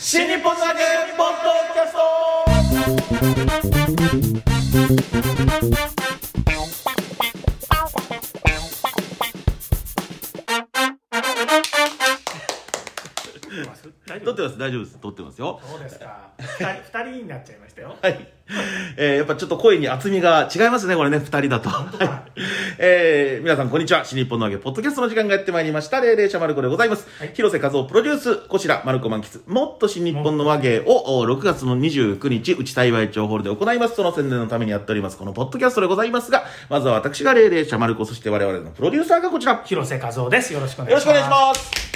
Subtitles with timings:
[0.00, 0.78] 新日本だけ
[1.16, 1.98] ポッドキャ大スト
[14.24, 14.98] 撮ってます大丈夫です。
[14.98, 15.60] 撮ってますよ。
[15.66, 16.30] そうですか。
[16.38, 17.96] 二人二人になっちゃいましたよ。
[18.00, 18.28] はい。
[18.96, 21.70] えー、やっぱちょっと声に厚みが違いますね、これね、二人だと。
[21.70, 22.40] はい。
[22.80, 24.04] えー、皆さんこんにちは。
[24.04, 26.00] 新日本の揚げ、ポッドキャストの時間がやってまいりました。
[26.00, 27.08] 霊霊者マルコでございます。
[27.18, 33.96] はい広瀬和夫プロデュース、こちら、マルコ満喫、もっと新日本の和芸を、お6月の29日、内幸町ホールで行います。
[33.96, 39.54] その宣伝のためにやっております、このポッドキャストでございますが、まずは私が霊霊者マルコ、そして我々のプロデューサーがこちら。
[39.54, 41.88] よ広瀬和夫ですよろしくお願いしろしくお願いしますます。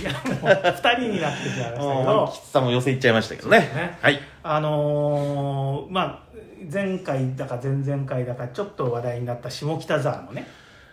[0.00, 3.58] いやもう二人になってしまいましたけど きつさも寄せいっちゃいましたけどね。
[3.58, 4.20] ねはい。
[4.42, 6.31] あのー、まあ
[6.70, 10.46] 前回だか前々回だかちょっと話題になった下北沢のね。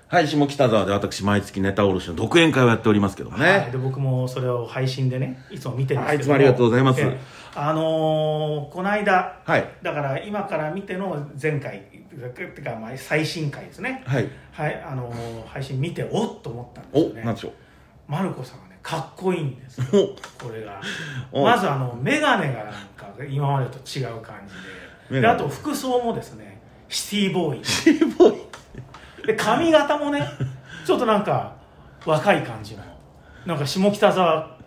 [0.07, 3.45] はい、下北沢で私、毎月ネタ卸しの独演会をやっておりますけどもね。
[3.45, 6.99] はい、で僕もそれを配信でねいつも見てるんですけどはいいつもありがとうございます。
[6.99, 7.15] で
[7.53, 9.69] あのーこの間はい。
[9.83, 11.81] だから今から見ての前回っ
[12.31, 14.03] ていうかまあ最新回ですね。
[14.07, 14.27] はい。
[14.51, 17.23] はいあのー配信見ておっと思ったんですお、よね。
[17.23, 17.51] なんでしょう。
[18.07, 20.81] マルコさんがねかっこいいんですこれが。
[21.31, 27.65] おまずあの眼鏡がなんか今までと違う感じでであと服装もですねシティボーイ。
[27.65, 29.27] シーボーイ。
[29.27, 30.23] で髪型もね
[30.85, 31.53] ちょっとなんか
[32.05, 32.83] 若い感じの
[33.45, 34.57] なんか下北沢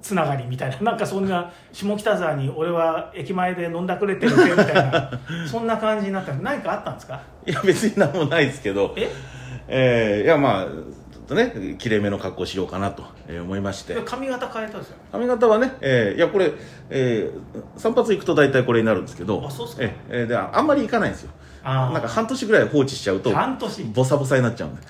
[0.00, 5.10] つながりみたいななんかそんな下北沢に俺は駅前で飲んだくれてるぜみたいな
[5.46, 6.32] そんな感じになった。
[6.34, 7.20] 何かあったんですか？
[7.46, 9.10] いや、別になんもないですけど、え？
[9.68, 10.66] えー、いや、まあ、
[11.26, 13.94] とね、綺麗めの格好しようかなとえー思いまして。
[14.04, 14.96] 髪型変えたんですよ。
[15.12, 16.52] 髪型はね、えー、いや、これ、
[16.90, 19.82] えー、散髪行くと大体これになるんですけど、あそうっすか。
[19.82, 21.30] えーえーで、あんまり行かないんですよ。
[21.64, 23.84] なんか半年ぐらい放置しちゃうと、半年？
[23.94, 24.82] ボサボサになっちゃうんで。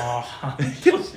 [0.00, 0.22] ああ
[0.56, 0.98] 半ひろ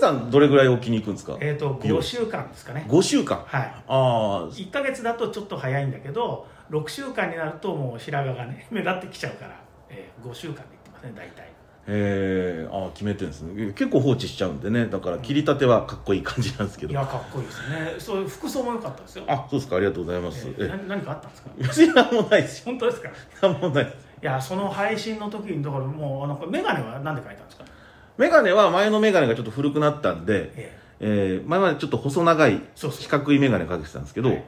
[0.00, 1.36] さん、どれぐらい置きに行くんですか？
[1.40, 2.86] えっと5週間ですかね。
[2.88, 3.42] 5週間？
[3.46, 3.62] はい。
[3.62, 11.49] ああ、1か月だとちょっと早いんだけど6週間になるともう白髪がね 目立ってきちゃうから、えー、5週間でいってますね大体
[11.92, 13.72] えー、あー決めてるんですね。
[13.72, 14.86] 結構放置しちゃうんでね。
[14.86, 16.92] だから切りたてはかっこいい感じなんですけど。
[16.92, 17.94] いやかっこいいですね。
[17.98, 19.24] そういう服装も良かったですよ。
[19.26, 19.76] あそうですか。
[19.76, 20.62] ありがとうございます、ええ。
[20.62, 21.50] ー何何かあったんですか？
[21.58, 22.64] 別になんもないですよ。
[22.66, 23.08] 本当ですか？
[23.08, 23.12] い
[23.42, 23.96] なんもないです。
[24.22, 27.64] やその配信の時にだからもうあの眼鏡は何で描いたんですか？
[28.18, 31.42] メガネは前のメガネがちょっと古くなったんで、ええ。
[31.44, 34.44] ー前までちょっと細長い四角いメガネかけてたんですけど、はい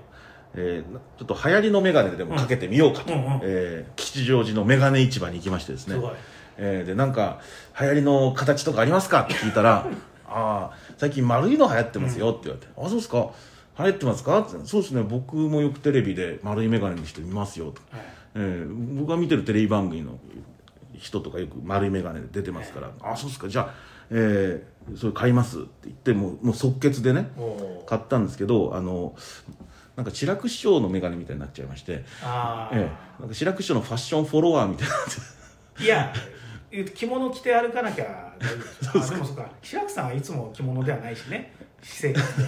[0.55, 3.41] えーちょっと流行りのメガネでもかけてみようかと、うんうんうん。
[3.43, 5.95] えー吉祥寺のメガネ市場に行きましてですね。
[5.95, 6.13] すごい
[6.57, 7.41] えーでなんか
[7.81, 9.23] 流行りの形とかありますか？
[9.23, 9.87] って聞いたら
[10.27, 13.31] 「ああ最近丸いの流行ってますよ」って言われて「あそうですか？
[13.79, 15.03] 流行ってますか?」って「そうですね。
[15.03, 18.07] 僕もよくテレビで丸い眼鏡にして見ますよ」と、はい。
[18.35, 20.19] えー僕が見てるテレビ番組の
[20.95, 23.49] 人とかよく丸い眼鏡で出てますから「あそうですか。
[23.49, 23.75] じゃあ、
[24.11, 27.31] えーそれ買います」って言ってもうもう即決でね
[27.87, 29.15] 買ったんですけどあの
[29.97, 32.05] なんか志らく師匠の眼鏡みたいになっちゃいまして、え
[32.73, 32.91] え
[33.21, 36.09] なんか志らく師匠のファッションフォロワーみたいになっ
[36.95, 39.47] 着物着て歩かなきゃ大丈夫です あでもそうか。
[39.63, 41.53] 白くさんはいつも着物ではないしね。
[41.83, 42.43] 私生活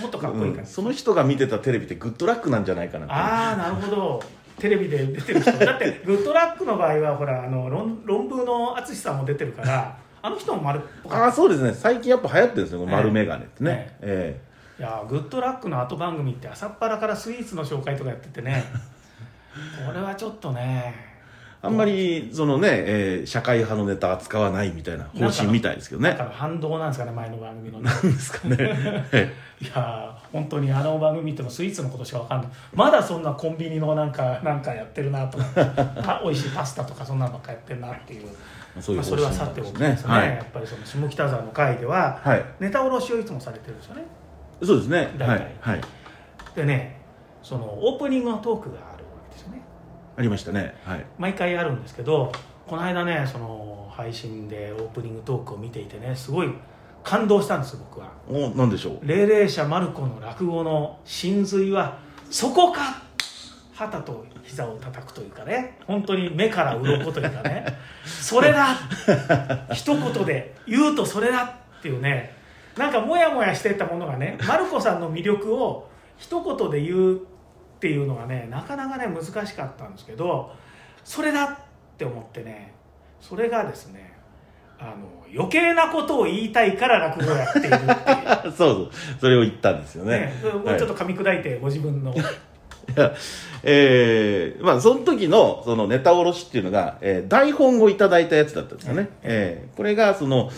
[0.00, 0.66] もっとかっこいい感じ、うん。
[0.66, 4.22] その人が見てたテレビってグッドラックなんじゃないかなああなるほど。
[4.58, 5.52] テレビで出てる人。
[5.52, 11.72] だってグッドラックの場合はほらあの論論文の淳さんも出てるからあの人も丸っぽああそうですね。
[11.72, 14.40] 最近やっぱ流行ってるんですよ、丸眼鏡ってね、え
[14.78, 18.64] たいやグッドラックの後番組って朝っぱらからスイーツの紹介とかやっててね。
[19.86, 21.09] これはちょっとねえ
[21.62, 26.10] あんまりそのね、えー社会派のネタ扱わないみたいな方針みたいですけどね。
[26.10, 27.90] だから反動なんですかね前の番組のね。
[27.90, 28.56] なんですかね。
[29.12, 32.50] え いやー本当にあの番組ってもスイーツのことしかわかんない。
[32.72, 35.44] まだそんなコンビニのなんかなんかやってるなとか。
[35.56, 38.22] あ美味しいパスタとかそんなのばっかやってるなっていう。
[38.78, 40.18] えそういうまあ、それはさておきですね、ね。
[40.18, 40.28] はい。
[40.28, 42.44] やっぱりその下北沢の会では、はい。
[42.60, 44.04] ネタ卸しをいつもされてるんですよね。
[44.62, 45.10] そうですね。
[45.18, 45.28] 大体。
[45.28, 45.50] はい。
[45.60, 45.80] はい。
[46.54, 47.00] でね
[47.42, 48.78] そのオープニングのトークが
[50.16, 50.74] ありましたね。
[50.84, 51.04] はい。
[51.18, 52.32] 毎回あるんですけど
[52.66, 56.48] この間ねその配信でオープニングトークを見ていてねすごい
[57.02, 58.12] 感動したんです僕は。
[58.28, 59.06] おなんでしょう？
[59.06, 61.98] 霊霊者マルコの落語の真髄は
[62.30, 63.02] そこか！
[63.74, 67.64] 旗と膝を叩くというかね本当に目から鱗というかね
[68.04, 68.76] それだ！
[69.72, 71.44] 一言で言うとそれだ！
[71.78, 72.34] っていうね
[72.76, 77.20] なんかモヤモヤしてたものがねマルコさんの魅力を一言で言う
[77.80, 80.52] っていうのがねなかなかね難しかったんですけど
[81.02, 81.56] それだっ
[81.96, 82.74] て思ってね
[83.22, 84.12] それがですね
[84.78, 87.86] あの余計なことを言いたいから落語をやっているっていう。
[88.44, 90.34] そうそうそれを言ったんですよね。
[90.42, 92.16] ね、もうちょっと噛み砕いてご自分の、 い
[92.96, 93.14] や
[93.62, 100.50] えーまあその時のそのネタ卸しっていうのが、えー台本をいただいたやつだったんですよね、えーこれがその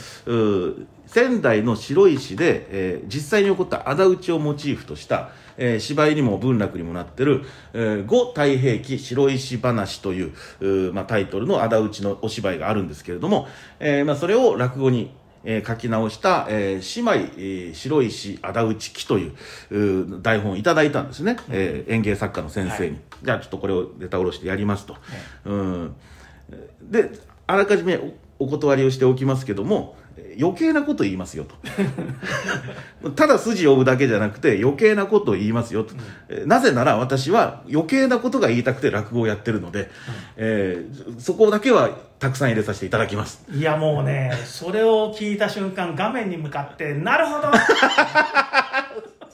[1.07, 7.43] 仙台の白石で、えー実際に起こった仇討ちをモチーフとした、えー芝居にも文楽にもなってる
[7.75, 13.49] 「えー五太平記白石話」といううーまあ、タイトルの仇討ちのお芝居があるんですけれども、
[13.81, 15.11] えーまあ、それを落語に
[15.45, 19.33] えー書き直した、えー姉妹、えー白石仇討ち記という
[19.71, 23.01] うー台本をいただいたんですね、えー演芸作家の先生に、はい。
[23.25, 24.97] じゃあちょっとこれをネタ下ろしてやりますと、
[25.45, 25.95] うん。
[26.83, 27.11] で
[27.47, 28.13] あらかじめお
[28.45, 30.02] お断りをしておきますけどもえー
[30.41, 31.55] 余計なこと言いますよと。
[33.17, 35.95] ただ筋を追うだけじゃなくて余計なことを言いますよと、
[36.29, 39.91] えーなぜなら私は余計なことが言いたくて落語をやってるので、
[40.37, 43.45] えーそこだけはたくさん入れさせていただきます。
[43.53, 47.49] いやもうねそれを聞いた瞬間画面に向かってなるほど。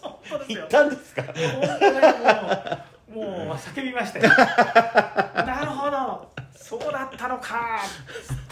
[0.00, 1.22] 本当ですよたんですか？
[3.14, 3.26] もう。
[3.48, 4.28] もう叫びましたよ。
[5.46, 6.28] なるほど。
[6.54, 7.80] そうだったのか。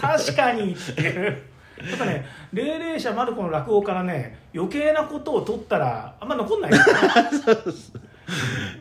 [0.00, 0.73] 確かに。
[0.73, 1.43] っていう
[1.78, 6.73] やっぱね霊霊者マルコの落語からね余計なことを取ったらあんま残んない。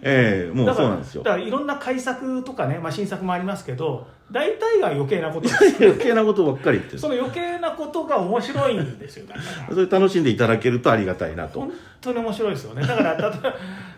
[0.01, 1.23] ええもうだからそうなんですよ。
[1.23, 5.49] だからいろんな改作とかね、まあ、新作もありますけど大体が余計なこと。
[5.79, 6.99] 余計なことばっかり言ってる。
[6.99, 9.75] その余計なことが面白いんですよだから。
[9.75, 11.59] それ楽しんでいただけるとありがたいなと。
[11.59, 11.71] 本
[12.01, 12.81] 当に面白いですよね。
[12.81, 13.55] だから例えば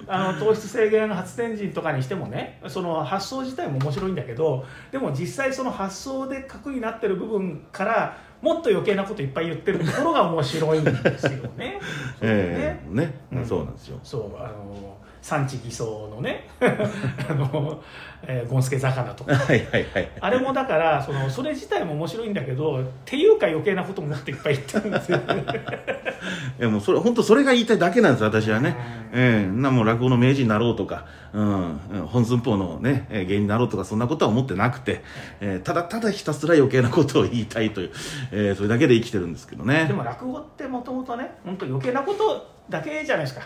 [0.09, 11.79] あの糖質制限発電人とかにしてもねその発想自体も面白いんだけどでも実際その発想で核になってる部分からもっと余計なこといっぱい言ってるところが面白いんですよね。
[12.19, 13.45] そうええね、うん。
[13.45, 13.99] そうなんですよ。
[14.03, 16.47] そうあの産地偽装のね。
[16.59, 17.81] あの、
[18.23, 19.35] えー、ゴンスケ魚とか。
[19.35, 20.11] はいはいはい。
[20.19, 25.19] あれもだからそのそれ自体も面白いんだけどっていうか余計なことももっといっぱい言ってるんですよ。
[26.59, 28.75] いやもうそれ本当それが言いたいだけなんです私はね、
[29.13, 35.03] ええなもう落語の名人になろうとか、うん、うん本寸法のねえー芸人になろうとかそんなことは思ってなくて、
[35.39, 37.91] えーただただひたすら余計なことを言いたいという、
[38.31, 39.85] えーそれだけで生きてるんですけどね。
[39.87, 43.41] でも落語ってもともとね本当余計なことだけじゃないですか、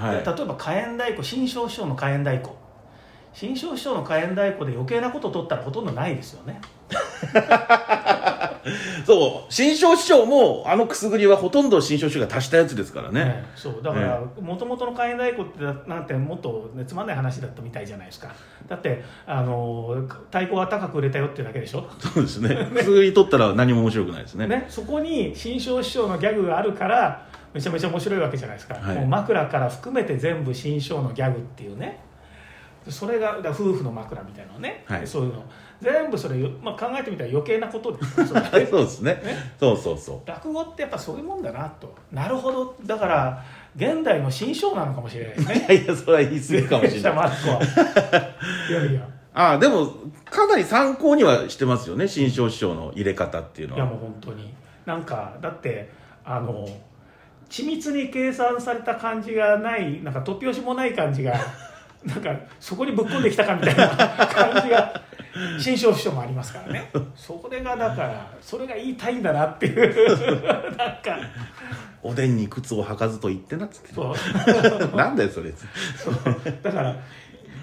[0.00, 0.24] はい。
[0.24, 2.54] 例えば火炎太鼓新庄師匠の火炎太鼓。
[3.32, 6.60] 新庄師匠の火炎太鼓で余計なこと取ったらほとんどないですよね。
[9.06, 9.52] そう。
[9.52, 13.24] 新庄師匠もあのくすぐりはほとんど新庄師匠が足したやつですからね。
[13.24, 13.80] ねそう。
[13.82, 18.34] だからもともとの火炎太鼓ってなんてもっと、ね、つまんない話だったみたいじゃないですか。
[18.68, 21.88] だってあの太鼓は高く売れたよってだけでしょ。
[22.00, 22.68] そうですね。
[22.74, 24.46] くすぐり取ったら何も面白くないですね。
[24.48, 28.96] ね、そこに新庄師匠のギャグがあるからめちゃめちゃ面白いわけじゃないですか、はい。
[28.96, 32.00] もう枕から含めて全部新庄のギャグっていうね。
[32.88, 35.06] それが夫婦の枕みたいなのね、はい。
[35.06, 35.44] そういうの。
[35.80, 39.20] 全部それ、まあ、考えてみたら余計なことですよ そうですね。
[39.24, 39.36] ね。
[39.58, 40.28] そうそうそう。
[40.28, 41.94] 落語ってやっぱそういうもんだなと。
[42.12, 42.76] なるほど。
[42.84, 43.42] だから
[43.76, 45.66] 現代の新章なのかもしれないですね。
[45.68, 47.30] いやいやそれは言い過ぎかもしれない。
[48.70, 49.92] いや いやああでも
[50.24, 52.08] かなり参考にはしてますよね。
[52.08, 54.52] 新庄師匠の入れ方っていうのいやはもう本当に。
[54.86, 55.90] なんかだって
[56.24, 56.66] あの
[57.50, 61.34] 緻密に計算された感じがないなんか突拍子もない感じが
[62.04, 63.88] なんかそこにぶっ込んできたかみたいな
[64.26, 65.02] 感じが
[65.58, 66.90] 新章師匠もありますからね。
[67.14, 71.18] それがだからそれが言いたいんだなっていう なんか。
[72.02, 74.14] おでんに靴を履かずと言ってなっつってそ
[74.92, 74.96] う。
[74.96, 75.52] なんだよそれ。
[75.52, 76.14] そう。
[76.62, 76.96] だから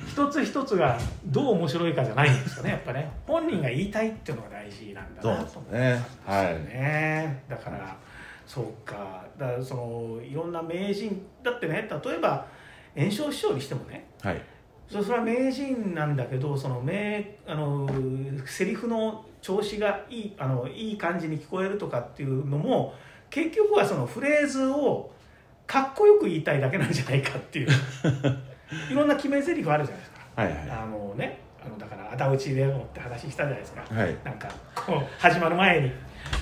[0.07, 3.11] 一つ一つがどう面白いかじゃないんですよねやっぱね。
[3.25, 6.05] 本人が言いたいっていうのが大事なんだなと思うですね。
[6.25, 6.45] はい。
[6.65, 7.95] ねだから
[8.47, 9.25] そうか。
[9.37, 12.47] だからそのいろんな名人だってね例えば
[12.95, 14.41] 炎症師匠にしてもねはい。
[14.89, 17.89] そそれは名人なんだけどその名あの
[18.45, 22.93] セリフの調子がいいあのいい感じに聞こえるとかっていうのも
[23.29, 25.11] 結局はそのフレーズを
[25.67, 27.67] かっこよく言いたいだけなんじゃないかっていう。
[28.91, 30.19] いろんな決め台詞あるじゃないですか。
[30.35, 33.83] はいはあのねあのだから仇討ちでもって話したじゃないですか。
[33.91, 34.15] いはい。
[34.23, 34.49] なんか
[35.19, 35.91] 始まる前に。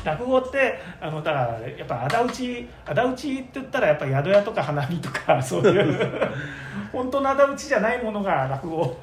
[0.04, 6.12] 落語ってあのだからやっぱ仇討ち仇討ちって言ったらやっぱ宿屋とか花見とかそういう
[6.92, 8.98] 本当の仇討ちじゃないものが落語。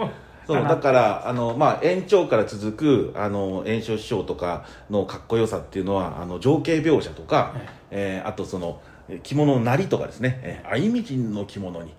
[0.44, 7.68] そうだからあの、まあ、延長から続くあの炎症師匠とかのかっこよさっていうのはあの情景描写とか、はい。
[7.92, 8.91] えーあとそのえー
[9.22, 11.94] 着物のなりとかですね、えー、相見人の着物に。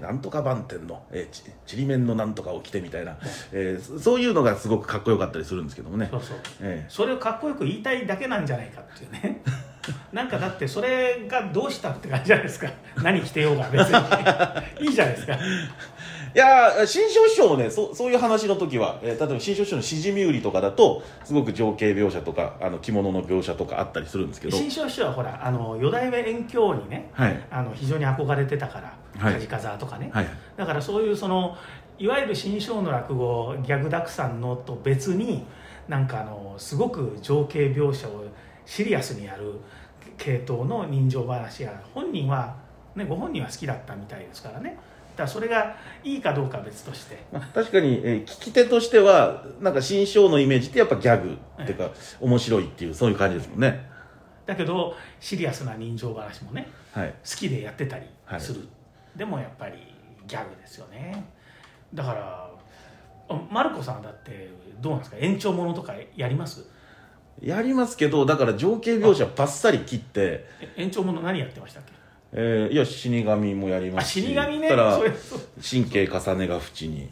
[0.00, 3.16] なんとか番店の、えーちちりめんのなんとかを着てみたいな、
[3.52, 6.08] えーそそういうのがすごくかっこよかったりするんですけどもね。
[6.10, 6.36] そうそう。
[6.60, 9.42] えそれをかっこよく言いたいだけなんじゃないかっていうね。
[10.12, 12.70] なんかだってそれがどうしたって感じじゃないですか。
[13.02, 14.86] 何着てようが別に。
[14.86, 15.32] いいじゃないですか。
[15.32, 15.38] ー
[16.34, 24.56] いやー新庄師匠もねそそういう話の時は、えー例えば新庄師匠のしじみ売りとかだとすごく情景描写とかあの着物の描写とかあったりするんですけど。
[24.56, 27.46] 新庄師匠はほらあの四代目遠鏡にねはい。
[27.50, 29.34] あの非常に憧れてたからはい。
[29.34, 31.56] 梶風とかね、はいだからそういうその
[31.98, 35.44] いわゆる新章の落語ギャグたくさんのと別に
[35.88, 38.24] なんかあのすごく情景描写を
[38.66, 39.52] シリアスにやる
[40.18, 42.56] 系統の人情話が本人は、
[42.96, 44.76] ね、ご本人は好きだったみたいですからね
[45.16, 47.18] からそれがいいかどうかは別として。
[47.32, 51.90] まあ、確かに、えー聞き手としてはなんか新章のイメージってやっぱギャグっていうか、
[52.20, 53.88] 面白いっていうそういう感じですもんね。
[54.46, 57.08] だけどシリアスな人情話もねはい。
[57.08, 58.40] 好きでやってたりはい。
[58.40, 58.68] する、
[59.16, 59.78] でもやっぱり
[60.26, 61.24] ギャグですよね。
[61.94, 62.50] だから
[63.28, 65.16] あマルコさんだってどうなんですか？
[65.18, 66.66] 延長ものとかやります？
[67.40, 71.92] やりますけどだから情景描写バッサリ切って、え延長もの何やってましたっけ？
[72.36, 74.22] えーいや死神もやりまあすし。
[74.22, 74.68] 死神ね。
[74.68, 74.98] たら
[75.62, 76.96] 神経重ねが縁に。
[76.98, 77.10] ね。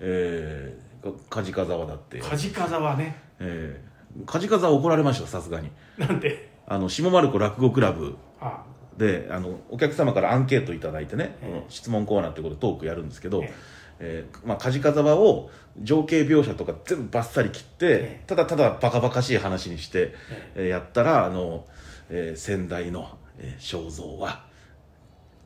[0.00, 3.16] えー、か梶風沢だって、梶風はね。
[3.40, 5.70] えー、梶風は怒られましたさすがに。
[5.98, 6.50] なんで？
[6.66, 8.64] あの下丸子落語クラブあ
[8.96, 11.48] であのお客様からアンケートいただいてね、ええ。
[11.50, 13.52] この質問コーナーってことでトークやるんですけど、え
[14.00, 14.24] え。
[14.32, 15.50] ーまあ、梶風場を
[15.82, 18.24] 情景描写とか全部バッサリ切って、ええ。
[18.26, 20.52] ただただバカバカしい話にして、え。
[20.56, 21.66] えーやったらあの、
[22.10, 24.44] えー先代の、えー肖像は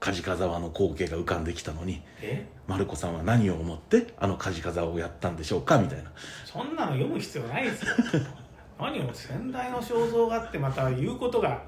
[0.00, 2.44] 梶風沢の光景が浮かんできたのにえ？
[2.66, 6.10] 丸子さんは何を思ってあの梶風沢をやったんでしょうかみたいな。
[6.44, 7.92] そんなの読む必要ないですよ。
[8.80, 11.62] 何を先代の肖像画ってまた言うことが。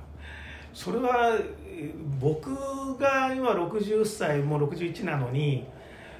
[0.73, 5.65] それはえ僕が今60歳もう61なのに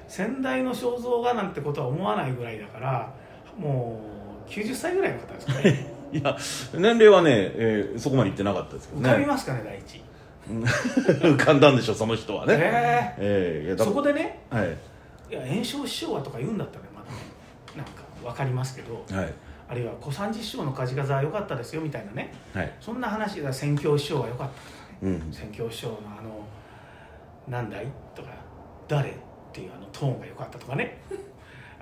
[0.07, 3.13] 先代の肖像画なんてことは思わないぐらいだから
[3.57, 3.99] も
[4.47, 6.37] う90歳ぐらいの方ですかね いや
[6.73, 10.01] 年齢はね、えーそこまで言ってなかったですけど浮かびねますかね第一。
[10.47, 14.77] 浮かんだんでしょその人はね、ええーえだそこでねはい。
[15.29, 17.17] いや炎症師匠はとか言うんだったらまだね
[17.75, 19.33] なんか分かりますけどはい。
[19.67, 22.31] あるいは小三治師匠の梶風は良かったですよみたいなね。
[22.53, 22.71] はい。
[22.79, 24.53] そんな話が宣教師匠は良かった。
[24.53, 25.33] とかねうん。
[25.33, 26.45] 宣教師匠のあの
[27.49, 28.29] 「なんだい?」とか
[28.87, 29.13] 「誰?」っ
[29.51, 30.99] ていうあのトーンが良かったとかね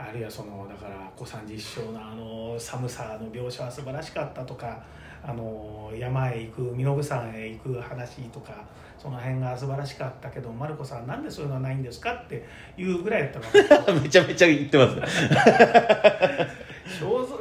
[0.10, 4.84] あるいはそのだから小三治師匠のあの寒さの描写は素晴らしかったとか
[5.24, 8.66] あの山へ行く身延山へ行く話とか
[8.98, 12.46] その辺が素晴らしかったけどマルコさんなんでそういうのはないんですかって
[12.78, 15.34] いうぐらいやったら めちゃめちゃ言ってます。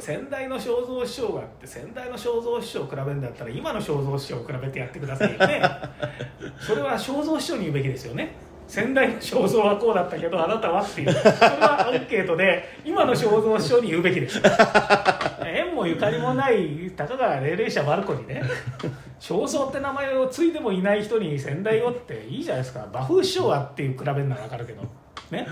[0.03, 5.61] 先代の肖像師匠があって先代の肖像師匠を比べるんだったら今の肖像師匠を比べてやってくださいよね。
[6.59, 8.35] それは肖像師匠に言うべきですよね
[8.67, 11.11] 先代の肖像はこうだったけどあなたはっていう。
[11.11, 14.37] それはアンケートで今の肖像師匠に言うべきです。
[14.37, 14.43] よ
[15.45, 18.41] 縁もゆかりもないたかが霊霊者マルコにね。
[19.19, 22.85] 肖像って名前を継いでもいない人に先代をっていいじゃないですか。
[22.85, 24.81] 馬風師匠はっていう比べるなら分かるけど。
[25.31, 25.47] ね。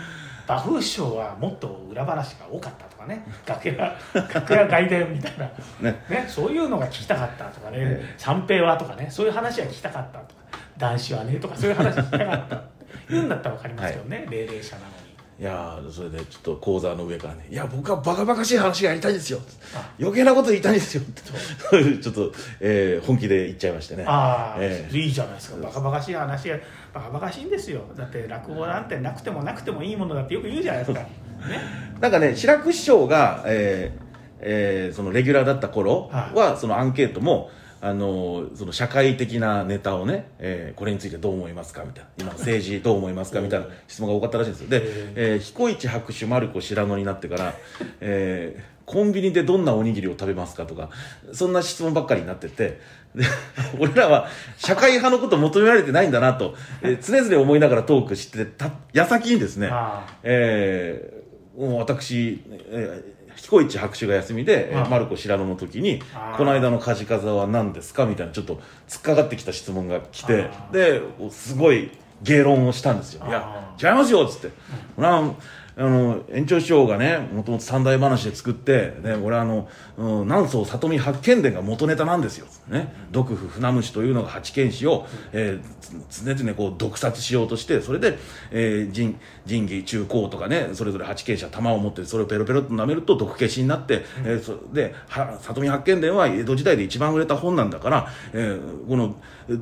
[0.47, 3.25] 馬風師匠はもっと裏話が多かったとかね。
[3.45, 5.45] 楽屋楽屋外伝みたいな、
[5.91, 6.03] ね。
[6.09, 7.77] ね、そういうのが聞きたかったとかね。
[7.79, 9.07] え三平はとかね。
[9.11, 10.41] そういう話が聞きたかったとか。
[10.81, 12.63] 男子はねとかそういう話聞きたかった
[13.09, 15.01] 言うんだったら分かりますけどね、霊霊者なのに。
[15.39, 19.39] いやーそれでちょっと講座の上からね「いや僕はバカバカしい話がやりたいんですよ。
[19.73, 21.23] あ」余計なこと言いたいんですよ」って
[21.97, 24.03] ちょっと、えー本気で言っちゃいましてね。
[24.05, 25.57] ああ、ええいいじゃないですか。
[25.65, 26.57] バカバカしい話が
[26.93, 27.81] バカバカしいんですよ。
[27.97, 30.99] だって落語なんてなくてもなくてもいいものだってよく言うじゃないですか。
[31.49, 31.59] ね。
[31.99, 34.01] なんかね志らく師匠が、えー
[34.41, 36.37] えーそのレギュラーだった頃はい。
[36.37, 37.49] は、そのアンケートも
[37.83, 42.09] あのーその社会的なネタをね、えーこれについてどう思いますかみたいな。
[42.19, 44.69] 今の政治どう思いますかみたいな質問が多かったらしいんですよ。
[44.69, 44.81] で、
[45.15, 47.53] えー彦一白手丸子白野になってから、
[47.99, 50.89] えーコンビニでどんなおにぎりを食べますかとか
[51.31, 52.79] そんな質問ばっかりになってて
[53.15, 53.23] で
[53.79, 66.01] 俺らは社会派のことを求められてないんだなと、えー常々思いながらトークしてた矢先にですねあえーもう私、えー彦一白手が休みで、えーああマルコ白野の時に
[66.37, 73.25] この間の梶風は何ですかみたいなちょっと突っかかってきた質問が来てで、すごい芸論をしたんですよ。
[73.27, 74.51] いや、違いますよっつって。
[74.97, 75.33] 俺は、
[75.77, 82.47] あの、延長師匠がね、もともと三大話で作って、ね、俺はあの、うん、南宋里見八犬伝が元ネタなんですよ。
[82.67, 82.93] ね。
[83.11, 88.17] 毒婦船虫というのが八犬士を、えーつ常々こう毒殺しようとして、それで、
[88.51, 99.15] えー、仁仁義中高とかね、それぞれ八犬士は玉を持って、それをペロペロっと舐めると毒消しになって、えーそで、は里見八犬伝は江戸時代で一番売れた本なんだから、えーこの、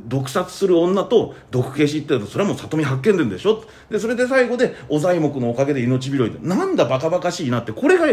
[0.07, 6.39] 毒殺する女と毒消しってそれはもう里見八犬伝でしょでそれで最後でお材木のおかげで命拾いで。
[6.41, 7.71] なんだバカバカしいなって。
[7.73, 8.05] これが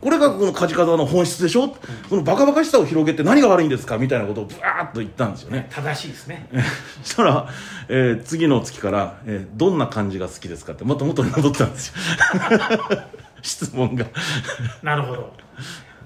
[0.00, 1.68] これがこの梶風の本質でしょ？
[2.08, 3.98] このバカバカしさを広げて何が悪いんですか？
[3.98, 5.66] みたいなことをブワーッと言ったんですよね。
[5.70, 6.48] 正しいですね。
[7.02, 7.48] そしたら、
[7.88, 11.94] えー次の月から、えーどんな感じが好きですかってまた元に戻ったんですよ。
[13.42, 14.06] 質問が。
[14.82, 15.32] なるほど。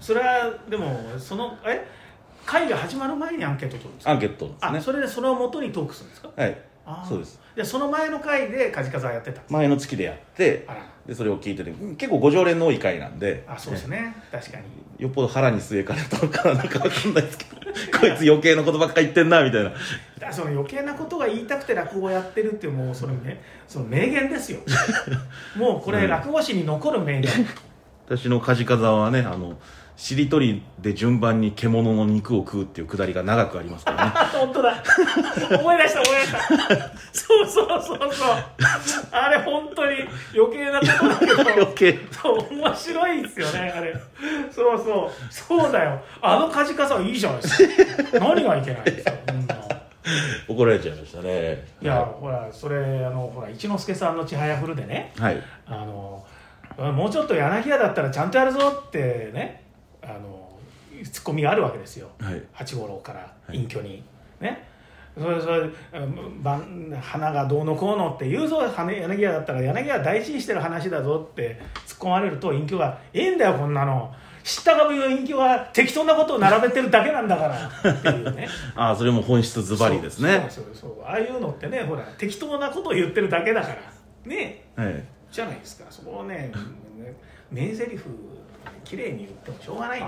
[0.00, 1.87] それはでもそのえ？
[2.45, 4.11] 会が始まる前にアンケート取るんですか？
[4.12, 6.31] アンケートですあねそれでそれを元にトークするんですか？
[6.37, 6.57] はい。
[7.09, 7.40] そうです。
[7.57, 14.16] でその前の回で梶風はやってた前の月でやってあらでそれを聞いてて結構ご常連の多い回なんであそうですね。
[14.32, 14.64] 確かに。
[14.98, 17.60] よっぽど腹に据えかれたのかなんかわかんないですけど
[18.00, 19.72] こいつ余計なことばっか言ってんなみたいな。
[20.18, 24.60] だその余計なことが言いたくて落語をやってるっていうもうそれねその名言ですよ。
[25.56, 27.30] もうこれ落語史に残る名言。
[28.06, 29.58] 私の梶風はねあの
[29.97, 34.12] しりとりで順番に獣の肉を食うっていうくだりが長くありますからね。
[34.15, 34.83] あ 本当だ。
[35.59, 36.38] 思い出した思い出した。
[37.12, 38.37] そうそうそうそう。
[39.11, 39.97] あれ本当に
[40.35, 41.43] 余計なことだけど。
[41.65, 41.99] 余計。
[42.11, 43.95] そう面白いですよねあれ。
[44.50, 45.33] そうそう。
[45.33, 45.99] そうだよ。
[46.21, 48.19] あの梶笠はいいじゃないですか。
[48.19, 49.12] 何がいけないんですか。
[50.47, 51.67] 怒られちゃいましたね。
[51.81, 52.76] いや、ほらそれ
[53.07, 55.15] あのほら一之輔さんの「ちはやふる」でね。
[55.19, 55.43] はい。
[55.67, 56.23] あの
[56.79, 59.65] もうちょっと柳家だったらちゃんとやるぞってね
[60.06, 60.58] あの
[61.04, 62.08] ツッコミがあるわけですよ。
[62.20, 62.42] はい。
[62.52, 63.58] 八五郎からはい。
[63.58, 64.04] 隠居に、
[64.40, 64.76] ね。
[65.18, 65.70] それそれ
[67.00, 74.14] 花がどうのこうのって言うぞ花柳家だったら柳家は大事にしてる話だぞって突っ込まれると隠居が「いいんだよこんなの。
[74.44, 78.46] 知ったかぶりの隠居は適当なことを並べてるだけなんだから」っていうね。
[78.76, 80.46] ああそれも本質ズバリですね。
[80.50, 83.76] そうそうああいうのってねほら適当なことを言ってるだけだから。
[84.26, 84.64] ね。
[84.76, 85.02] はい。
[85.32, 85.86] じゃないですか。
[85.88, 86.52] そこをね
[87.50, 87.98] 名台詞
[88.85, 90.00] 綺麗に言ってもしょうがない。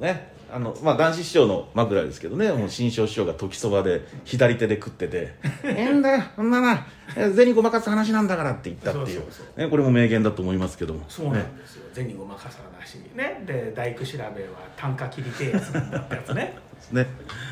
[0.00, 0.40] ね。
[0.52, 2.50] あのまあ男子師匠の枕ですけどね。
[2.52, 6.22] もう新庄師匠が時そばで左手で食ってて「ええんだよ。
[6.34, 6.86] そんなな
[7.34, 9.22] 銭ごまかす話なんだから」って言ったっていう。
[9.56, 11.04] ね、これも名言だと思いますけども。
[11.08, 11.84] そうなんですよ。
[11.92, 13.42] 銭ごまかさなしにね。
[13.46, 14.30] で大工調べは
[14.76, 16.56] 単価切りてえやつなんだってやつね。
[16.90, 17.06] ね。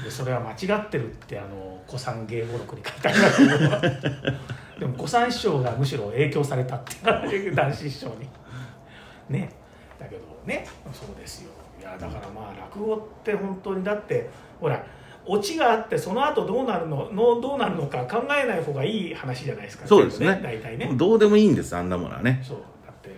[0.04, 6.94] でそれは間違ってるってあの古参芸語録に書いてありますけどでも古参師匠がむしろ影響されたって
[7.36, 8.28] いう男子師匠に。
[9.28, 9.50] ね。
[9.98, 10.66] だけどね。
[10.92, 11.50] そうですよ。
[11.80, 14.28] いやだからまあ落語って本当にだって
[14.60, 14.84] ほら
[15.28, 19.86] オチがあってその後どうなるののどうなるのか考えない方がいい話じゃないですか。
[19.86, 20.40] そうですね。
[20.42, 20.90] 大体ね。
[20.94, 22.42] どうでもいいんですあんなものはね。
[22.42, 22.58] そう。
[22.84, 23.10] だって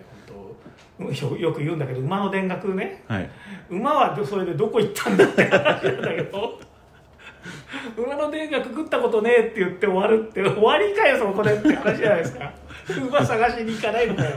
[0.99, 3.05] 本当よよく言うんだけど馬の田楽ね。
[3.07, 3.31] はい。
[3.71, 6.61] 馬はそれでどこ行ったんだって話なんだけど。
[7.97, 12.53] 馬の田楽食ったことねえって言って終わるって終わりかよそこでって話じゃないですか。
[13.09, 14.31] 馬探しに行かないのかよ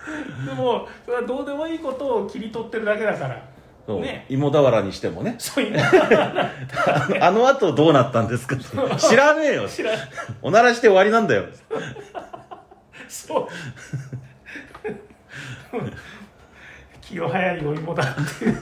[0.46, 3.40] でもそれはどうでもいいことを切り取ってるだけだから。
[3.86, 4.24] そう、ね。
[4.28, 5.34] 芋俵にしてもね。
[5.38, 5.78] そういう
[7.20, 8.56] あの後どうなったんですか？
[8.96, 9.68] 知らねえよ。
[9.68, 9.98] 知らん。
[10.42, 11.44] おならして終わりなんだよ。
[13.08, 13.48] そう。
[17.00, 18.60] 気を早いお芋だっていう。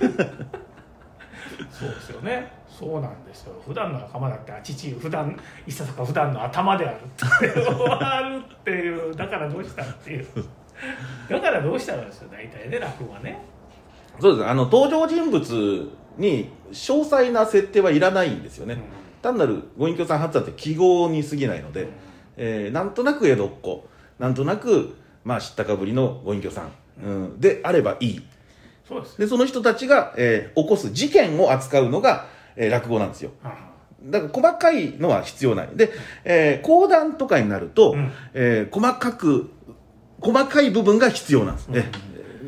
[1.70, 2.50] そうですよね。
[2.68, 3.52] そうなんですよ。
[3.66, 5.36] 普段の仲間だってあ父普段
[5.66, 9.14] いささか普段の頭であるって終わるっていう。
[9.14, 10.26] だからどうしたっていう
[11.28, 13.38] だからどうしたんですよ大体ね落語はね。
[14.20, 14.46] そうです。
[14.48, 18.80] あの登場人物に詳細な設定はいらないんですよね、うん。
[19.22, 21.88] 単なるご隠居さん発だって記号に過ぎないので、
[22.36, 23.86] えーなんとなく江戸っ子。
[24.18, 26.72] なんとなく、まあ、知ったかぶりのご隠居さん、
[27.04, 28.22] うん、であればいい。
[28.88, 29.18] そうです。
[29.18, 33.30] でその人たちが、えー起こす事件を扱うのが、えー落語なんですよ。
[33.44, 33.68] あ
[34.02, 35.68] だから細かいのは必要ない。
[35.74, 35.90] で、
[36.24, 38.10] えー講談とかになると、うん。
[38.34, 39.50] えー細かく
[40.20, 41.76] 細かい部分が必要なんです、うん。
[41.76, 41.90] え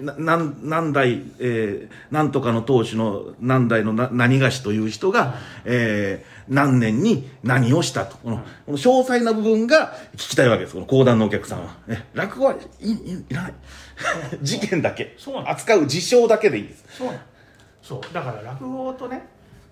[0.01, 8.17] な何何代、えーなんとかの当主の何代のな何がしという人が、えー何年に何をしたと。
[8.17, 13.55] この,、この詳細な部分が聞きたいわけですこの講談のお客さんは、ね、落語はいいらない。
[14.43, 15.17] 事件だけ。
[15.47, 16.85] 扱う事象だけでいいです。
[16.91, 17.13] そう
[17.83, 18.15] そう。
[18.15, 19.29] だから落語とね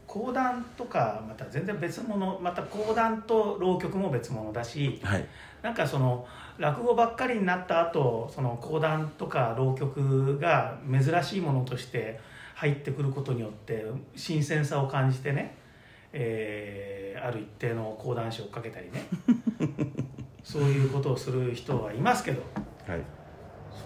[0.06, 5.26] 講談とかまた全然別物また講談と浪曲も別物だしはい
[5.62, 6.26] なんかその
[6.58, 12.20] 落語ばっかりになった後その講談とか浪曲が珍しいものとして
[12.54, 13.84] 入ってくることによって
[14.16, 15.56] 新鮮さを感じてね、
[16.12, 19.06] えーある一定の講談師をかけたりね。
[20.42, 22.42] そういうことをする人はいますけど。
[22.86, 23.00] はい。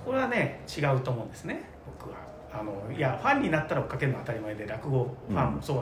[0.05, 1.65] それはね違うと思うんですね
[1.99, 2.17] 僕は。
[2.53, 5.77] あのいやファンになったら追っかけるのは当たり前で落語ファンもそう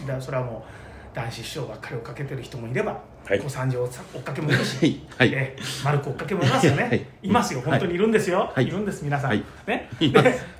[0.00, 0.64] なんだ,、だそれはも
[1.12, 3.40] う男子師匠ばっかり追っかけてる人もいればはい。
[3.40, 5.28] 小三条追っかけもいるしはい。
[5.34, 5.38] はい。
[5.38, 7.06] えーマルコ追っかけもいますよね、はい。
[7.22, 7.60] い、ますよ。
[7.60, 7.70] はい。
[7.72, 8.66] 本当にいるんですよ、はい。
[8.66, 9.44] い、るんです皆さん、はい。
[9.66, 9.90] ね。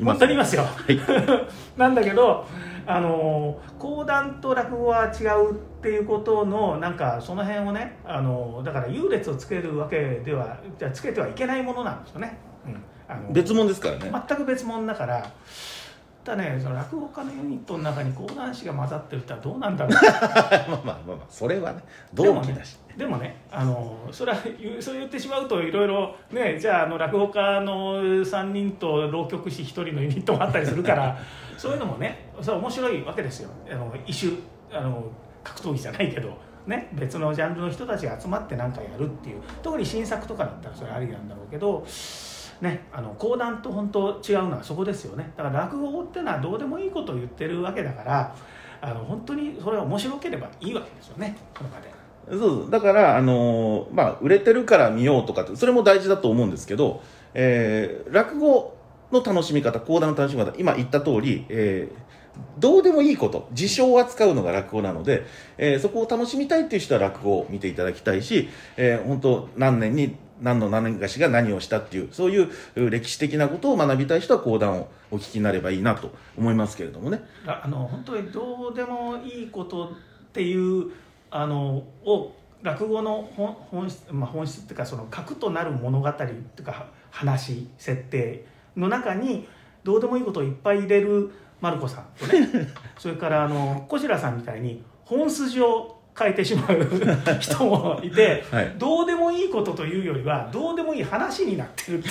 [0.04, 1.00] 本当にいますよ、はい。
[1.78, 2.46] なんだけど
[2.86, 12.82] あのー講談と落語は違うっていうことのなんかその辺をねあのーだから優劣をつけるわけではじゃあつけてはいけないものなんですよね、うん。
[13.08, 14.10] あの別物ですからね。
[14.28, 15.26] 全く別物だから
[16.28, 16.60] ただね。
[16.62, 19.92] その落語家のユニットの中に講談師が混ざってるってどうなんだろう。
[19.96, 24.38] まあまあまあまあそれはね同期だし、でもねあのそれは
[24.78, 31.16] そう言ってしまうといろいろねじゃああの落語家の3人と浪曲師1人のユニットもあったりするから
[31.56, 33.50] そういうのもねそれは面白いわけですよ。
[33.70, 35.02] あの一種あの
[35.42, 36.36] 格闘技じゃないけど
[36.66, 39.40] ね、別のジャンルの人たちが集まって何かやるっていう。
[39.62, 41.82] 特に新作とかだったらそれありなんだろうけど、
[42.60, 45.32] ね、あの講談と本当違うのはそこですよね。
[45.36, 48.34] だから落語ってのはどうでもいいことを言ってるわけだから
[48.80, 51.36] あの本当にそれが面白ければいいわけですよね。
[51.56, 51.88] その場で。
[52.30, 57.02] そうだから、あのーまあ、売れてるから見ようとかってそれも大事だと思うんですけど、
[57.34, 58.76] えー落語
[59.10, 62.08] の楽しみ方講談の楽しみ方今言った通り、えー
[62.60, 65.24] どうでもいいこと事象を扱うのが落語なので、
[65.56, 77.20] えーそこを楽しみたいっていう人は落語を見ていただきたいし、えー本当何年に何の何年かしが何をしたっていうそういうう歴史的なことを学びたい人は講談をお聞きになればいいなと思いますけれどもね。
[77.46, 79.90] ああの本当にどうでもいいことっ
[80.32, 80.90] ていう
[81.30, 86.26] あのを落語の本本質,、まあ、本質っていうかその核となる物語ってい
[86.60, 88.44] うか話設定
[88.76, 89.46] の中に
[89.84, 96.88] どうでもいいことをいっぱい入れるマルコさんとね それからあの小白さんみたいに本筋を変えてしまう
[97.38, 98.72] 人もいて、はい。
[98.76, 102.08] どうでもいいことというよりはどうでもいい話になってるって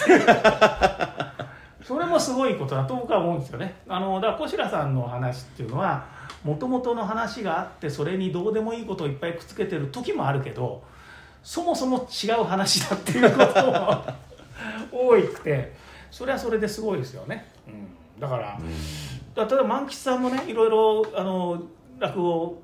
[1.83, 3.75] それもすごいことだと僕は思うんですよね。
[3.87, 6.05] あのだから小白さんの話っていうのは
[6.43, 10.83] もともとの話があってそれにどうでもいいことをいっぱいくっつけてる時もあるけど
[11.43, 14.05] そもそも違う話だっていうことも
[14.91, 15.73] 多くて
[16.11, 18.59] それはそれですごいですよね、うん、だから
[19.35, 21.63] だ例えば万吉さんもねいろいろあの
[21.99, 22.61] 落語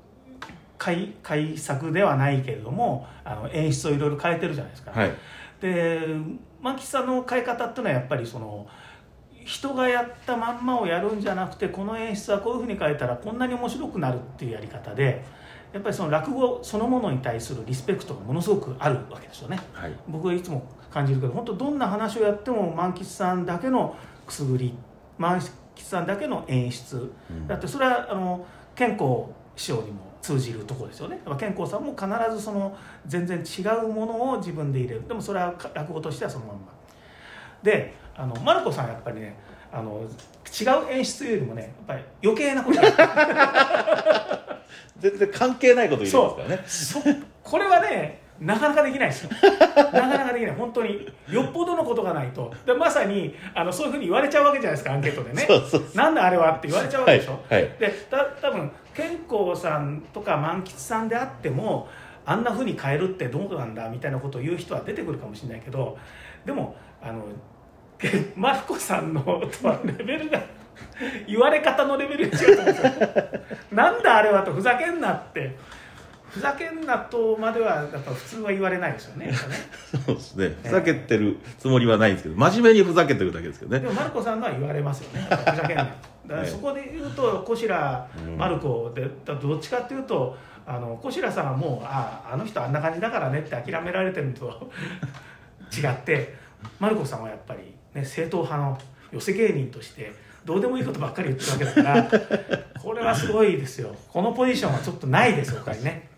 [0.78, 5.12] 改改作ではないけれどもあの演出をいろいろ変えてるじゃないですか、はい。
[5.60, 6.00] で
[6.60, 8.66] 万吉さんの変え方っていうのはやっぱりその
[9.44, 15.24] 人がやったまんまをやるんじゃなくてこの演出はこういうふうに変えたらこんなに面白くなるっていうやり方で
[15.72, 19.58] やっぱりその落語そのものに対するリスペクトがものすごくあるわけですよね。
[19.72, 19.92] はい。
[20.08, 24.74] 僕はいつも感じるけど本当どんな話をやっても万吉さんだけのくすぐり
[25.18, 25.40] 万
[25.74, 27.46] 吉さんだけの演出、うん。
[27.48, 31.20] だってそれはあの健康師匠にも通じるところですよね。
[31.38, 32.74] 健康さんも必ずその
[33.06, 35.06] 全然違うものを自分で入れる。
[35.06, 36.62] でもそれはか落語としてはそのまんま。
[37.62, 39.36] であのマルコさんはやっぱりね
[39.70, 40.04] あの違
[40.88, 42.80] う演出よりもねやっぱり余計なこと
[44.98, 46.64] 全然関係ないこと言うんですからね。
[46.66, 47.00] そ
[47.42, 49.30] これはねなかなかできないですよ。
[49.76, 50.54] なかなかできない。
[50.56, 51.12] 本当に。
[51.28, 52.52] よっぽどのことがないと。
[52.66, 55.42] でまさにあのそういうふうに言われちゃうわけじゃないですかアンケートでね。
[55.46, 57.72] そうそうそなんであれはって言われちゃうわけでしょ、はいはい。
[57.78, 61.88] でた多分健康さんとか満吉さんであっても
[62.26, 65.98] あんなふうに変えるってどうなんだみたいなことを言う人は出てくるかもしれないけど
[66.44, 67.24] でもあの
[67.98, 70.42] けマルコさんのとはレベルが
[71.26, 73.40] 言われ方のレベルが違うと思うんですよ。
[73.72, 75.56] なんだあれはとふざけんなって
[76.34, 79.30] ふざけんなとまではやっぱ普通は言われないですよね。
[80.04, 80.56] そうですね。
[80.64, 83.78] ふざけてるつもりはないんですけど真面目にふざけてるだけですけどね。
[83.78, 85.92] でもマルコさんのは言われますよねふざけんなと
[86.26, 94.70] だからはいそこで言うと小白うんマルコでだどっちかっていうとあの小白さんはもうああの人あんな感じだからねって諦められてるのと
[95.72, 96.34] 違って
[96.80, 97.60] マルコさんはやっぱり、
[97.94, 98.76] ね、正統派の
[99.12, 100.12] 寄せ芸人として
[100.44, 106.13] どうでもいいことばっかり言ってるわけだからこれはすごいですよこのポジションはちょっとないです他にね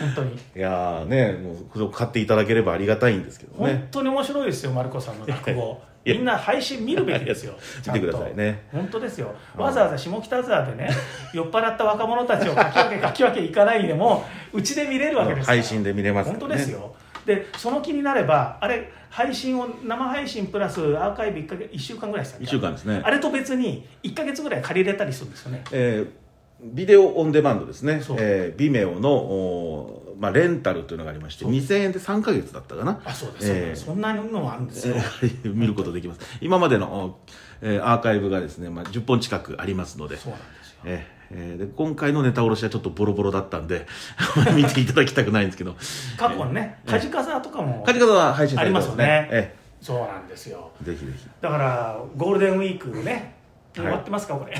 [0.00, 0.34] 本当に。
[0.34, 1.54] いやーねも
[1.86, 5.80] う買っていただければありがたいんですけど本ね当に面白いですよマルコさんの落語。
[6.04, 7.54] みんな配信見るべきですよ。
[7.88, 8.68] 見てくださいね。
[8.70, 9.34] 本当ですよ。
[9.56, 10.88] うんわざわざ下北沢でね
[11.34, 15.58] 酔っ払った若者たちをかき分けかき分け行かないでもうちで見れるわけですから。
[15.58, 16.32] 配信で見れますね。
[16.38, 16.94] 本当ですよ。
[17.26, 23.00] でその気になればあれ配信を生配信プラスアーカイブ1か月1週間ぐらいしたっけ1週間ですね。
[23.02, 25.64] あれと別に1か月ぐらい借りれたりするんですよね。
[25.72, 26.25] えー
[26.60, 28.00] ビデオオンデマンドですね。
[28.18, 31.52] えー、ビメオの、まあ、レンタルというのがありましてそう。
[31.52, 33.00] 2000円で3か月だったかな。
[33.04, 33.76] あそうです、えー。
[33.76, 36.20] そんなのもあるんですよ、えー 見ることできます。
[36.40, 37.18] 今までの、お
[37.60, 40.16] えーアーカイブがですね、まあ、10本近くありますので。
[40.16, 40.76] そうなんですよ。
[40.84, 43.86] えーえーで今回のネタおろしはちょっとボロボロだったんで
[44.54, 45.74] 見ていただきたくないんですけど。
[46.16, 49.28] 過去にねえー梶笠とかも書き方は配信されてますありますよね。
[49.32, 50.70] えそうなんですよ。
[50.82, 51.26] えぜひぜひ。
[51.40, 53.35] だからゴールデンウィークねはい
[53.82, 54.54] 終わってますか、これ。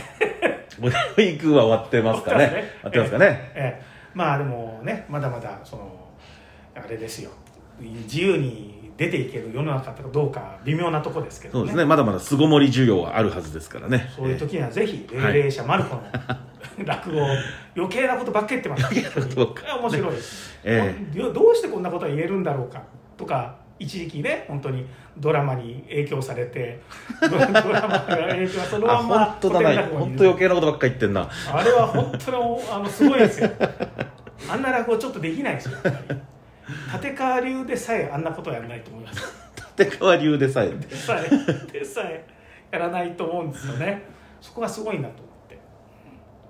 [0.80, 2.48] ゴールデンウィークは終わってますかね。
[2.48, 3.52] 終わってますかね。
[3.54, 3.96] ええ。
[4.14, 6.08] まあでもねまだまだその
[6.74, 7.30] あれですよ。
[7.80, 11.60] 自由に出ていける世の中かどうか微妙なとこですけどね。
[11.60, 11.84] そうですね。
[11.84, 14.10] まだまだ巣ごもり需要はあるはずですからね。
[14.16, 15.34] そういう時にはぜひはい。
[15.34, 16.02] 霊霊者マルコの
[16.84, 17.20] 落語
[17.74, 18.84] 余計なことばっかり言ってます。
[18.86, 19.78] 余計なことばっかり。
[19.80, 20.14] 面白い、
[20.64, 22.82] えどどうしてこんなことが言えるんだろうか
[23.16, 24.86] とか一時期ね本当に
[25.18, 26.80] ドラマに影響されて
[27.20, 29.82] ド ドラマが影響そのあまんま本当だな。
[29.84, 31.28] 本当余計なことばっかり言ってんな。
[31.52, 33.50] あれは本当のあのすごいですよ。
[34.50, 35.78] あんな落語ちょっとできないですよ。
[36.92, 39.34] 立川流でさえあんなことはやらないと思います。
[39.78, 40.68] 立川流でさえ。
[40.70, 42.24] でさえでさえ
[42.70, 44.02] やらないと思うんですよね。
[44.40, 45.58] そこがすごいなと思って。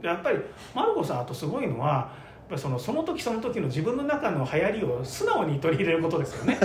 [0.03, 0.39] でやっぱり
[0.75, 2.11] マルコさんあとすごいのは
[2.49, 6.59] ぱりそのその時その時の自分の中の流行りを素直に取り入れることですよね。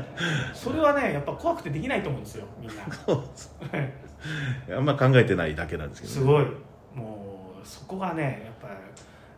[0.54, 2.76] それはねやっぱ怖くてできないと思うんですよみんな。
[4.76, 6.46] あんま考えてないだけなんですけど、すごい。
[6.94, 8.74] もうそこがねやっぱ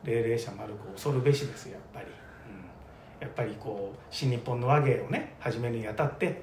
[0.04, 6.42] り霊々者丸子恐るべしですよやっぱり、うん、やっぱりこう新日本の和芸をね始めるにあたって、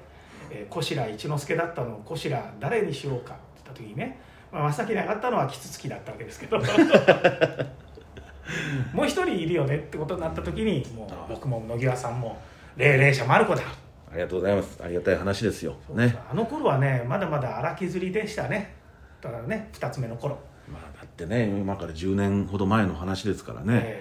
[0.50, 4.20] えー、小白一之輔だったのを小白誰にしようかって言った時にね、
[4.52, 6.60] まあ、真っ先に上がったのは杵月だったわけですけど
[8.92, 12.40] もう一人いるよねってことになった時にもう僕も野際さんも
[12.76, 13.62] 霊々者丸子だ。
[14.10, 14.78] ありがとうございます。
[14.82, 15.76] ありがたい話ですよ。
[15.94, 16.16] ね。
[16.30, 18.74] あの頃はねまだまだ荒削りでしたね。
[19.20, 20.38] だからね2つ目の頃。
[20.70, 24.00] まあだってね今から10年ほど前の話ですからね、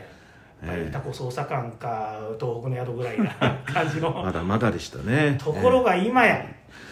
[0.64, 3.30] えータコ捜査官か東北の宿ぐらいな
[3.66, 4.12] 感じの。
[4.12, 5.38] まだまだでしたね。
[5.40, 6.46] ところが今や、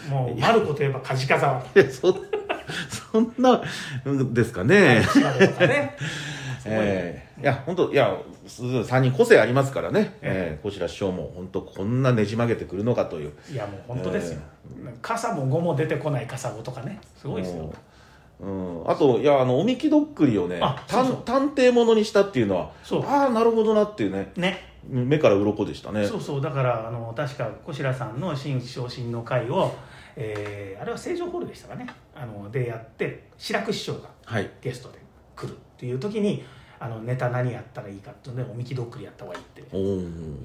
[0.08, 2.16] もうマルコといえば梶風沢えーそ
[3.12, 3.62] そんな
[4.32, 5.00] ですかね。
[5.60, 5.96] ね
[6.66, 10.58] えーいや本当いや3人個性ありますからね、ええ。
[10.60, 13.32] ー、小白師匠も本当こんなねじ曲げてくるのかという。
[13.50, 14.40] いやもう本当ですよ、
[15.02, 17.00] 傘も5も出てこない傘5とかね。
[17.16, 17.72] すごいですよ。
[18.40, 23.04] うん、あといやあのおみきどっくりをね探探偵ものにしたっていうのはそう。
[23.04, 24.32] ああなるほどなっていうね。
[24.36, 24.74] ね。
[24.86, 26.06] 目から鱗でしたね。
[26.06, 26.40] そうそう。
[26.40, 29.74] だからあの確か小白さんの新昇進の会を、
[30.16, 31.86] えーあれは成城ホールでしたかね。
[32.14, 34.50] あのでやって志らく師匠がはい。
[34.60, 34.98] ゲストで
[35.36, 36.42] 来るっていう時に
[36.80, 39.62] あのネタ何やったらいいかっていうのでおみきどっくりやった方がいいって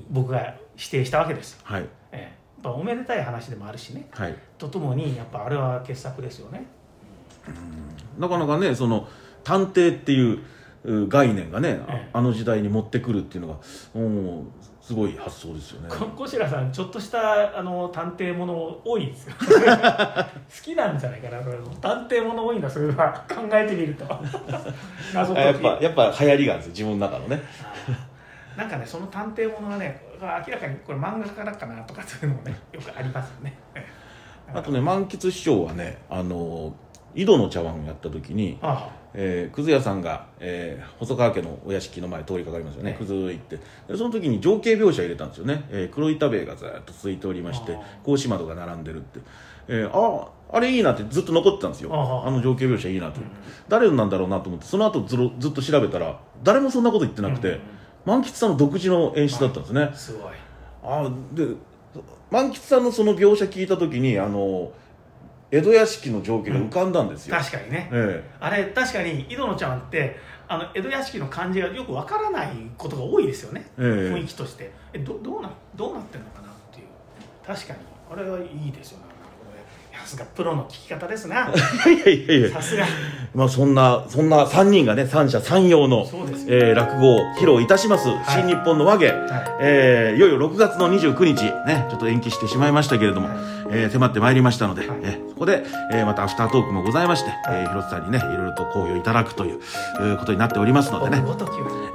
[0.10, 0.40] 僕が
[0.76, 1.86] 指定したわけです、はい。
[2.12, 2.22] ええ。
[2.22, 2.32] やっ
[2.64, 4.06] ぱおめでたい話でもあるしね。
[4.12, 4.36] はい。
[4.58, 6.66] とともにやっぱあれは傑作ですよね。
[8.18, 9.08] なかなかねその
[9.46, 10.40] 探偵っていう
[10.84, 12.10] う概念がね、あええ。
[12.12, 13.56] あの時代に持ってくるっていうのが
[14.00, 14.59] もう
[14.90, 15.88] すごい発想ですよね。
[15.88, 19.36] こ小白さんちょっとしたあの探偵もの多いですよ。
[19.38, 19.46] 好
[20.64, 24.06] きなんじゃないかなそれ探偵もの多いんだそれは考えてみると。
[25.14, 27.40] やっぱやっぱ流行りがあるんですよ自分の中のね。
[28.58, 33.54] なんかねその探偵ものがね明らかにこれ漫画家だかなとかそういうのもねよくありますよね。
[33.76, 36.74] ええあとね満喫師匠はねあの
[37.16, 38.90] 井戸の茶碗をやった時にあ。
[39.12, 43.58] えー、くず屋さんが、えー細川家のお屋敷の前通りかかりますよね、ええくず行って。
[43.88, 49.20] でその時に情景描写入れたんですよね、えー黒板塀がずっと続いておりまして格子窓が並んでるって、
[49.68, 51.92] えーあああれいいなってずっと残ってたんですよ。
[51.94, 53.28] あの情景描写いいなと、うん。
[53.68, 57.54] 誰なんだろうなと思ってその後ずろずっと調べたら誰もそんなこと言ってなくて、うん。
[57.56, 57.62] うん
[58.06, 60.32] 満喫さんの独自の演出だったんですね、すごい。
[60.84, 61.46] ああで
[62.32, 64.72] 満喫さんのその描写聞いた時にあの
[65.52, 67.90] 江戸屋敷の情景が浮かんだんですよ、確かにね。
[67.92, 68.24] え。
[68.40, 73.86] あれ確かに井戸の茶碗ってあの江戸屋敷の感じがよくわからないことが多いですよね、ええ。
[74.14, 74.72] 雰囲気として。
[74.94, 76.88] えどどうなどうなってんのかなっていう。
[77.46, 77.80] 確かに。
[78.12, 79.19] あれはいいですよね
[80.02, 81.52] さすがプロの聞き方ですな。
[81.88, 82.50] え いやいやいや。
[82.52, 82.86] さすが。
[83.36, 86.08] まあそんな、そんな3人がね、三者三様の、
[86.48, 89.14] えー落語を披露いたします、新日本の和芸、は
[89.62, 93.38] えーいよいよ6月の29日、ね、ちょっと延期してしまいましたけれども、はい。
[93.72, 95.00] えー迫ってまいりましたので、はい。
[95.04, 99.60] えーそこで、えーまたアフタートークもございまして、えー広瀬さんにね、いろいろと講義をいただくという、
[100.00, 101.24] えーことになっておりますのでね。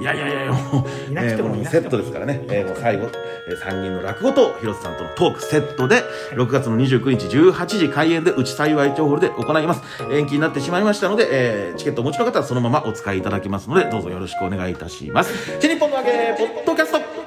[0.00, 6.02] いやいやいやいや、もう、いなくてもえーセットですからね、えーもう最後、え3人の落語と広瀬さんとのトークセットで、
[6.32, 9.82] 6月の29日18時開演で、うち幸町ホールで行います。
[10.10, 15.58] 延期になってしまいましたので、えーチケットお持ちの方はそのままお使いいただけますので、どうぞよろしくお願いいたします。
[15.60, 17.23] 新日本の揚げ、ポッドキャスト